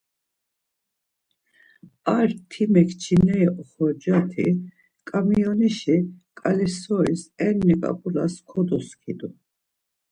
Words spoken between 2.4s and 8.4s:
ti makçineri oxorcati ǩamiyonişi ǩalisoris enni ǩap̌ulas